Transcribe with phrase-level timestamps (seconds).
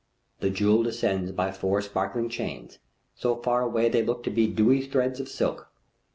[0.39, 2.79] The jewel descends by four sparkling chains,
[3.13, 5.71] so far away they look to be dewy threads of silk.